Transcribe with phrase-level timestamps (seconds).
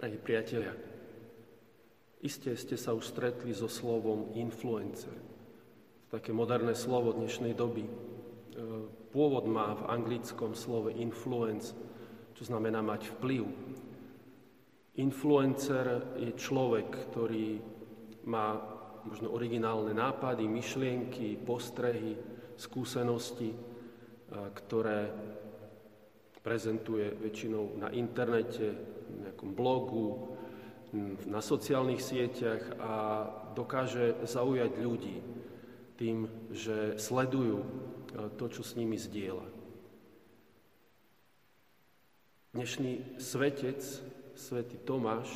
[0.00, 0.72] Drahí priatelia,
[2.24, 5.12] iste ste sa už stretli so slovom influencer.
[6.08, 7.84] Také moderné slovo dnešnej doby.
[7.84, 7.92] E,
[9.12, 11.76] pôvod má v anglickom slove influence,
[12.32, 13.44] čo znamená mať vplyv.
[15.04, 17.60] Influencer je človek, ktorý
[18.24, 18.56] má
[19.04, 22.16] možno originálne nápady, myšlienky, postrehy,
[22.56, 23.52] skúsenosti,
[24.32, 25.12] ktoré
[26.40, 30.38] prezentuje väčšinou na internete, nejakom blogu,
[31.30, 32.94] na sociálnych sieťach a
[33.54, 35.22] dokáže zaujať ľudí
[35.94, 37.62] tým, že sledujú
[38.34, 39.46] to, čo s nimi zdieľa.
[42.50, 43.78] Dnešný svetec,
[44.34, 45.30] svätý Tomáš,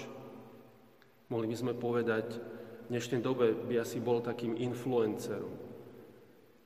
[1.30, 2.42] mohli by sme povedať,
[2.84, 5.55] v dnešnej dobe by asi bol takým influencerom.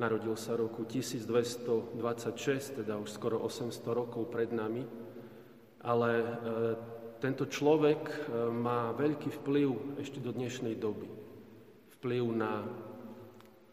[0.01, 4.89] Narodil sa roku 1226, teda už skoro 800 rokov pred nami,
[5.83, 6.27] ale e,
[7.19, 8.17] tento človek e,
[8.51, 11.11] má veľký vplyv ešte do dnešnej doby.
[11.99, 12.63] Vplyv na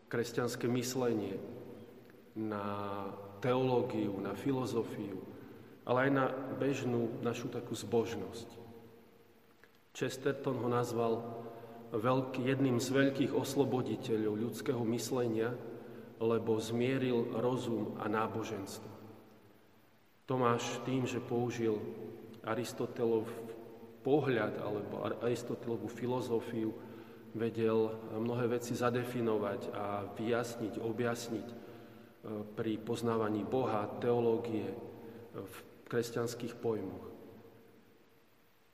[0.09, 1.37] kresťanské myslenie,
[2.37, 3.07] na
[3.41, 5.21] teológiu, na filozofiu,
[5.85, 6.25] ale aj na
[6.57, 8.49] bežnú našu takú zbožnosť.
[9.95, 11.23] Chesterton ho nazval
[11.95, 15.55] veľký, jedným z veľkých osloboditeľov ľudského myslenia,
[16.19, 19.04] lebo zmieril rozum a náboženstvo.
[20.25, 21.77] Tomáš tým, že použil
[22.41, 23.29] Aristotelov
[24.01, 26.73] pohľad alebo Aristotelovú filozofiu,
[27.35, 31.55] vedel mnohé veci zadefinovať a vyjasniť, objasniť e,
[32.55, 34.71] pri poznávaní Boha, teológie,
[35.35, 35.55] v
[35.91, 37.11] kresťanských pojmoch.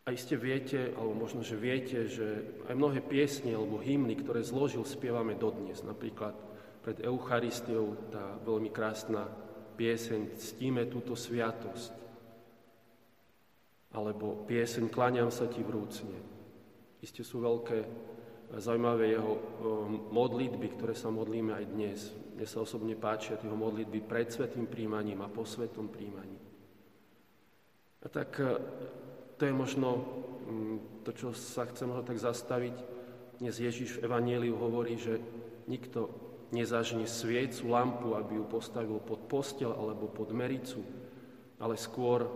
[0.05, 4.85] A iste viete, alebo možno, že viete, že aj mnohé piesne alebo hymny, ktoré zložil,
[4.85, 5.81] spievame dodnes.
[5.81, 6.33] Napríklad
[6.81, 9.29] pred Eucharistiou tá veľmi krásna
[9.81, 11.97] pieseň Ctíme túto sviatosť.
[13.97, 16.21] Alebo pieseň Kláňam sa ti vrúcne.
[17.01, 17.81] Isté sú veľké
[18.61, 19.33] zaujímavé jeho
[20.13, 21.99] modlitby, ktoré sa modlíme aj dnes.
[22.37, 26.37] Mne sa osobne páčia jeho modlitby pred svetým príjmaním a po svetom príjmaní.
[28.01, 28.57] A tak e,
[29.37, 29.89] to je možno
[30.49, 32.75] mm, to, čo sa chce možno tak zastaviť.
[33.37, 35.21] Dnes Ježiš v Evangeliu hovorí, že
[35.69, 40.83] nikto nezažne sviecu, lampu, aby ju postavil pod postel alebo pod mericu,
[41.57, 42.27] ale skôr,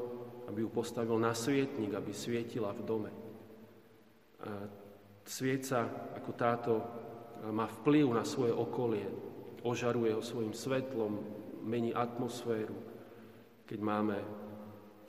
[0.47, 3.11] aby ju postavil na svietnik, aby svietila v dome.
[4.45, 4.71] A
[5.27, 6.73] svieca ako táto
[7.51, 9.05] má vplyv na svoje okolie,
[9.65, 11.19] ožaruje ho svojim svetlom,
[11.65, 12.77] mení atmosféru.
[13.65, 14.17] Keď máme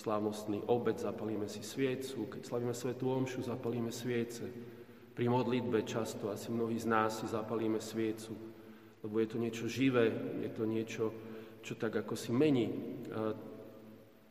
[0.01, 4.49] slávnostný obed, zapalíme si sviecu, keď slavíme svetú omšu, zapalíme sviece.
[5.13, 8.56] Pri modlitbe často asi mnohí z nás si zapalíme sviecu,
[9.07, 10.11] lebo je to niečo živé,
[10.43, 11.05] je to niečo,
[11.63, 12.67] čo tak ako si mení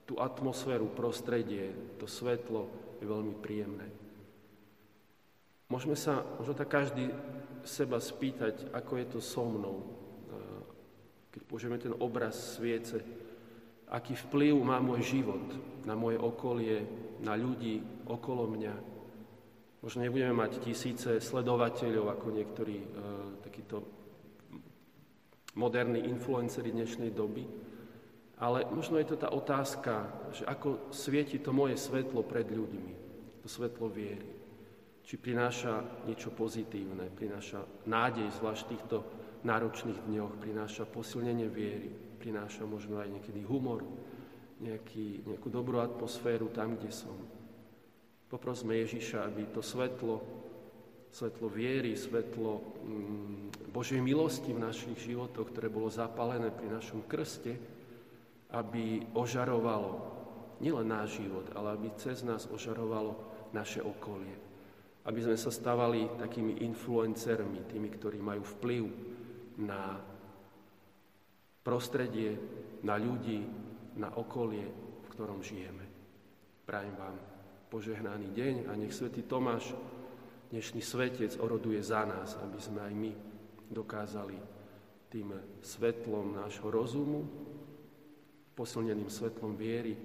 [0.06, 2.70] tú atmosféru, prostredie, to svetlo
[3.00, 3.88] je veľmi príjemné.
[5.72, 7.10] Môžeme sa, možno tak každý
[7.66, 9.78] seba spýtať, ako je to so mnou,
[11.34, 13.02] keď použijeme ten obraz sviece,
[13.90, 15.44] aký vplyv má môj život
[15.84, 16.86] na moje okolie,
[17.26, 18.76] na ľudí okolo mňa.
[19.82, 22.88] Možno nebudeme mať tisíce sledovateľov, ako niektorí e,
[23.46, 23.86] takíto
[25.56, 27.48] moderní influenceri dnešnej doby,
[28.40, 32.94] ale možno je to tá otázka, že ako svieti to moje svetlo pred ľuďmi,
[33.42, 34.28] to svetlo viery.
[35.06, 38.98] Či prináša niečo pozitívne, prináša nádej, zvlášť v týchto
[39.46, 43.86] náročných dňoch, prináša posilnenie viery prináša možno aj niekedy humor,
[44.58, 47.14] nejaký, nejakú dobrú atmosféru tam, kde som.
[48.26, 50.26] Poprosme Ježiša, aby to svetlo,
[51.14, 57.60] svetlo viery, svetlo mm, Božej milosti v našich životoch, ktoré bolo zapálené pri našom krste,
[58.56, 60.00] aby ožarovalo
[60.64, 63.20] nielen náš život, ale aby cez nás ožarovalo
[63.52, 64.32] naše okolie.
[65.04, 68.84] Aby sme sa stávali takými influencermi, tými, ktorí majú vplyv
[69.60, 70.00] na
[71.60, 72.40] prostredie,
[72.80, 73.44] na ľudí,
[74.00, 74.72] na okolie,
[75.04, 75.84] v ktorom žijeme.
[76.64, 77.20] Prajem vám
[77.68, 79.76] požehnaný deň a nech svätý Tomáš,
[80.56, 83.35] dnešný svetec, oroduje za nás, aby sme aj my
[83.72, 84.38] dokázali
[85.10, 85.34] tým
[85.64, 87.26] svetlom nášho rozumu,
[88.56, 90.02] posilneným svetlom viery, e,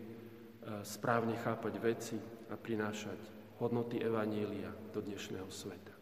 [0.82, 2.16] správne chápať veci
[2.50, 3.18] a prinášať
[3.62, 5.99] hodnoty Evanília do dnešného sveta.